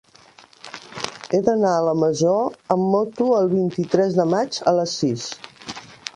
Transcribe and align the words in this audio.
He 1.35 1.41
d'anar 1.49 1.73
a 1.73 1.83
la 1.87 1.93
Masó 2.05 2.33
amb 2.77 2.89
moto 2.95 3.29
el 3.43 3.53
vint-i-tres 3.53 4.19
de 4.23 4.27
maig 4.35 4.61
a 4.73 4.77
les 4.81 4.99
sis. 5.05 5.31